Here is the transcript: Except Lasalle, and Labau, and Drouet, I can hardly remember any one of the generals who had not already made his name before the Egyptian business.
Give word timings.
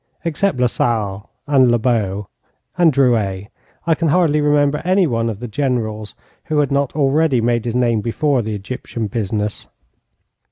Except 0.25 0.59
Lasalle, 0.59 1.29
and 1.45 1.69
Labau, 1.69 2.25
and 2.75 2.91
Drouet, 2.91 3.49
I 3.85 3.93
can 3.93 4.07
hardly 4.07 4.41
remember 4.41 4.81
any 4.83 5.05
one 5.05 5.29
of 5.29 5.39
the 5.41 5.47
generals 5.47 6.15
who 6.45 6.57
had 6.57 6.71
not 6.71 6.95
already 6.95 7.39
made 7.39 7.65
his 7.65 7.75
name 7.75 8.01
before 8.01 8.41
the 8.41 8.55
Egyptian 8.55 9.05
business. 9.05 9.67